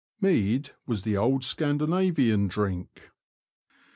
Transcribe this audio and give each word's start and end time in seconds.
Mead 0.19 0.71
was 0.87 1.03
the 1.03 1.15
old 1.15 1.43
Scandinavian 1.43 2.47
drink. 2.47 3.11